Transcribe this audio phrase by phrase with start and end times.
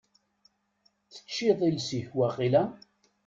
[1.17, 2.63] Teĉĉiḍ iles-ik waqila?